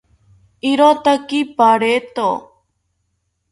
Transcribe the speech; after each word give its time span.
Irotaki 0.69 1.37
pareto 1.57 2.27